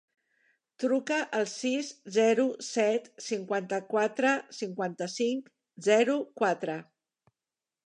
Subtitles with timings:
[0.83, 5.55] Truca al sis, zero, set, cinquanta-quatre, cinquanta-cinc,
[5.91, 6.83] zero, quatre.